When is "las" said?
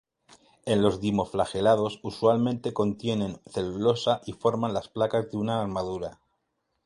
4.73-4.89